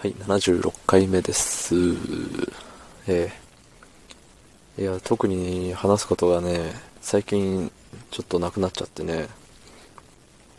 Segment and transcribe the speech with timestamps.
[0.00, 1.74] はい、76回目です。
[3.08, 3.32] え
[4.78, 7.72] えいや、特に話すことがね、最近
[8.12, 9.26] ちょっとなくなっちゃってね、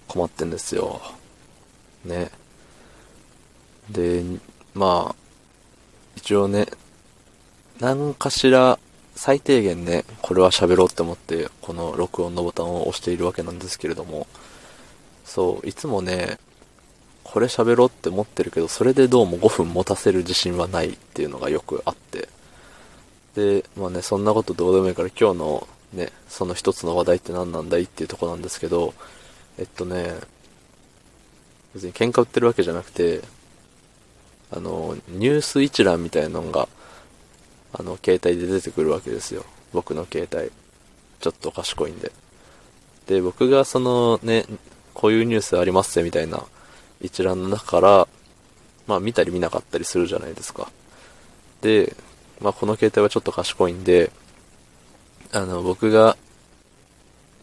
[0.10, 1.00] 困ってんですよ。
[2.04, 2.32] ね。
[3.90, 4.26] で、
[4.74, 5.16] まあ、
[6.18, 6.68] 一応ね、
[7.80, 8.78] 何かしら
[9.16, 14.28] 最低限ね、これは喋ろうって思って、この録音のボタンを押しているわけなんですけれども、
[15.24, 16.40] そう、いつもね、
[17.32, 22.28] これ喋ろうって思ってるけど、それでどうも5分持たせる自信はないっていうのがよくあって。
[23.36, 28.96] で、まあね、そんなことどうでもいいから今日のね、その一つの話題って何なんだいっていうとこなんですけど、
[29.60, 30.16] えっとね、
[31.76, 33.22] 別に喧嘩売ってるわけじゃなくて、
[34.52, 36.68] あの、ニュース一覧みたいなのが、
[37.74, 39.46] あの、携帯で出てくるわけですよ。
[39.72, 40.52] 僕の携帯。
[41.20, 42.12] ちょっと賢いんで。
[43.06, 44.46] で、僕がそのね、
[44.96, 46.44] こういうニュースありますぜみたいな
[47.02, 48.08] 一覧の中から、
[48.88, 50.72] まあ見たり見なかったりするじゃないですか。
[51.62, 51.96] で、
[52.42, 54.12] まあこの携帯はちょっと賢いんで、
[55.32, 56.18] あの、僕が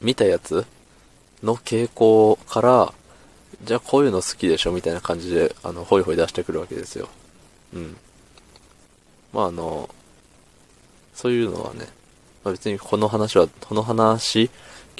[0.01, 0.67] 見たやつ
[1.43, 2.93] の傾向から、
[3.65, 7.09] じゃあこういうの好きでしょみたいな感じで、あの、ホイホイ出してくるわけですよ。
[7.75, 7.97] うん。
[9.33, 9.89] まああの、
[11.15, 11.87] そういうのはね、
[12.45, 14.51] まあ、別にこの話は、この話、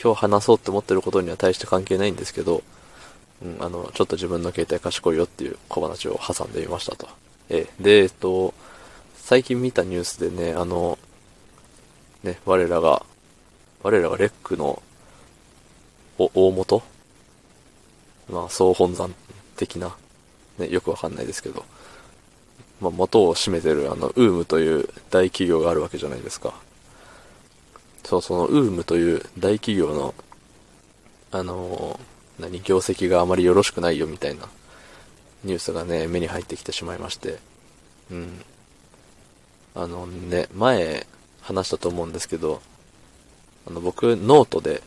[0.03, 2.63] 今日話そうって思ってることには大して関係ないんですけど、
[3.43, 7.09] うん、あの、ちょっと自分の携帯賢いよっていう小話を挟んでみましたと。
[7.51, 8.55] ええ、で、えっと、
[9.17, 10.99] 最近見たニュースでね、あの、
[12.23, 13.05] ね、我らが、
[13.83, 14.83] 我らがレックの、
[16.19, 16.83] お、大元？
[18.31, 19.15] まあ、総本山
[19.57, 19.95] 的な、
[20.59, 21.65] ね、よくわかんないですけど、
[22.81, 26.55] まあ、元を占めてる、あの、 UUUMという大企業があるわけじゃないですか。
[28.05, 30.15] そう、その UUUMという大企業の、
[31.33, 34.49] あのー何、業績があまりよろしくないよみたいな
[35.45, 37.39] ニュースがね、目に入ってきてしまいまして、
[38.11, 38.41] うん。
[39.75, 41.07] あのね、前
[41.41, 42.61] 話したと思うんですけど、
[43.69, 44.83] あの僕、ノートで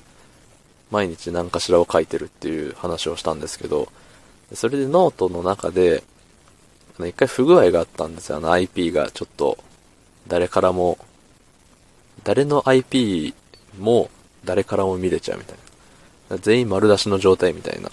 [0.91, 3.89] 毎日何かしらを書いてるっていう話をしたんですけど、
[4.53, 6.03] それでノートの中で、
[6.97, 8.37] あの一回不具合があったんですよ。
[8.37, 9.57] あの IP がちょっと、
[10.27, 10.97] 誰からも、
[12.23, 13.33] 誰の IP
[13.79, 14.09] も
[14.43, 15.68] 誰からも見れちゃうみたいな。
[16.37, 17.89] 全員丸出しの状態みたいな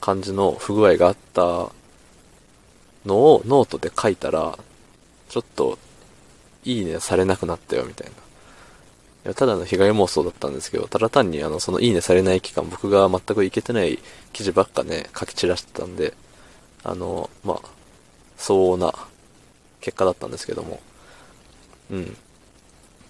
[0.00, 1.70] 感じの不具合があった
[3.06, 4.58] のをノートで書いたら、
[5.28, 5.78] ちょっと、
[6.64, 8.12] いいねされなくなったよみたいな。
[8.12, 13.98] いやただの被害妄想だったんですけど、ただ単にあの、そのいいねされない期間、僕が全くいけてない
[14.32, 16.14] 記事ばっかね、書き散らしてたんで、
[16.84, 17.68] あの、まあ、
[18.36, 18.94] 相応な
[19.80, 20.80] 結果だったんですけども。
[21.90, 22.16] うん。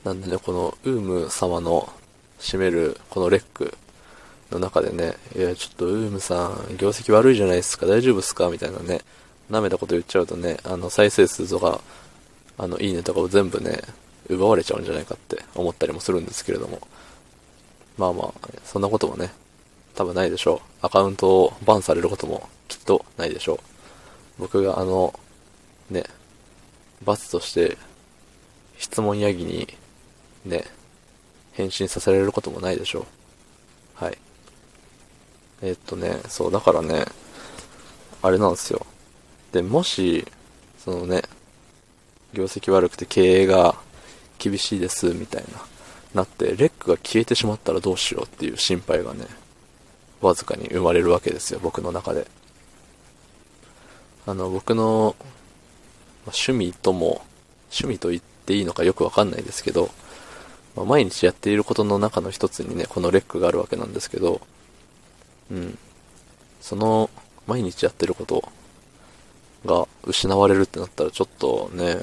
[0.05, 1.93] なんでね、この、ウーム様の
[2.39, 3.77] 占める、このレック
[4.51, 8.49] の中でね、いや、ちょっとウームさん、業績悪いじゃないですか、大丈夫っすか？
[8.49, 9.01] みたいなね、
[9.51, 11.81] 舐めたこと言っちゃうとね、あの、再生数とか、
[12.59, 13.83] あの、いいねとかを全部ね、
[14.29, 16.81] 奪われちゃうんじゃないかって思ったりもするんですけれども。
[17.99, 19.33] まあまあ、そんなこともね、
[19.95, 20.87] 多分ないでしょう。
[20.87, 23.59] アカウントをバンされることもきっとないでしょう。
[24.39, 25.19] 僕があの、
[25.91, 26.05] ね、
[27.05, 27.79] 罰として、
[28.79, 29.67] 質問ヤギに、
[30.45, 30.65] ね、
[31.53, 34.05] 返信させられることもないでしょう。
[34.05, 34.19] はい。
[35.63, 37.07] えっとね、そう、だからね、
[38.23, 38.85] あれなんですよ。
[39.53, 40.27] で、もし、
[40.79, 41.23] そのね、
[42.33, 43.75] 業績悪くて経営が
[44.39, 49.27] 厳しいです、みたいな、なって、レックが消えてしまったらどうしようっていう心配がね、
[50.21, 52.27] わずかに生まれるわけですよ、僕の中で。
[54.27, 55.17] あの、僕の、
[56.27, 57.23] 趣味とも、
[57.71, 59.91] 趣味と言っていいのかよくわかんないですけど、
[60.75, 64.41] まあ毎日やっていることの中の一つにね、このレックがあるわけなんですけど、
[65.51, 65.79] うん。
[66.61, 67.11] その、
[67.47, 68.49] 毎日やってること
[69.65, 72.01] が失われるってなったらちょっとね、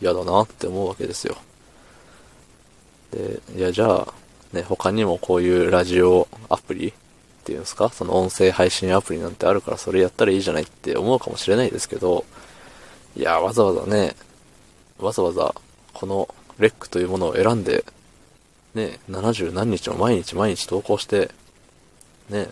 [0.00, 1.36] 嫌だなって思うわけですよ。
[3.10, 4.14] で、いや、じゃあ、
[4.52, 6.92] ね、他にもこういうラジオアプリっ
[7.44, 7.90] ていうんですか？
[7.90, 12.24] その音声配信アプリなんてあるからそれやったらいいじゃないって思うかもしれないですけど、
[13.16, 14.14] いや、わざわざね、
[14.98, 15.54] わざわざ
[15.92, 17.84] このレックというものを選んで、
[18.74, 21.30] ね、70何日も毎日毎日投稿して、
[22.28, 22.48] ね、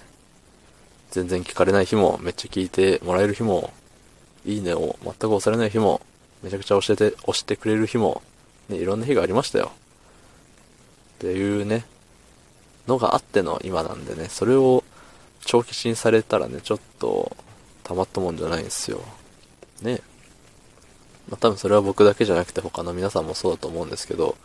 [1.11, 3.73] 全然聞かれない日も、めっちゃ聞いてもらえる日も、
[4.45, 6.01] いいねを全く押されない日も、
[6.43, 8.23] めちゃくちゃ押して、押してくれる日も、
[8.69, 9.73] ね、いろんな日がありましたよ。
[11.17, 11.85] っていうね、
[12.87, 14.83] のがあっての今なんでね、それを
[15.45, 17.37] 長期審されたらね、ちょっと、
[17.85, 19.01] たまったもんじゃないんですよ。
[19.83, 20.01] ね。
[21.29, 24.37] まあ、多分それは僕だけじゃなくて他の皆さんもそうだと思うんですけど、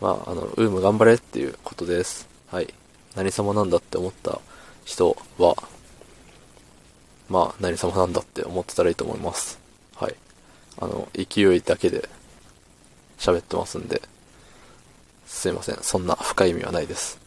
[0.00, 2.28] まあ、あの、ウーム頑張れっていうことです。
[2.50, 2.72] はい。
[3.16, 4.40] 何様なんだって思った
[4.84, 5.56] 人は、
[7.28, 9.58] まあ、何様なんだって思ってたらいいと思います。
[9.94, 10.14] はい。
[10.78, 12.08] あの、勢いだけで
[13.18, 14.02] 喋ってますんで、
[15.26, 15.78] すいません。
[15.82, 17.18] そんな深い意味はないです。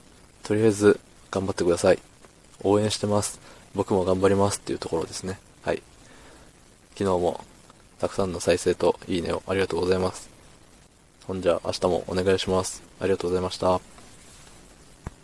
[0.44, 1.00] とりあえず、
[1.32, 2.00] 頑張ってください。
[2.64, 3.40] 応援してます。
[3.76, 5.40] 僕も頑張りますっていうところですね。
[5.64, 5.82] はい。
[6.96, 7.44] 昨日も、
[8.00, 10.30] たくさんの再生といいねをありがとうございます。
[11.26, 12.84] ほんじゃ、明日もお願いします。
[13.00, 13.93] ありがとうございました。